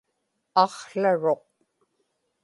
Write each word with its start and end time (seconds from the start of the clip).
aqłaruq 0.63 1.43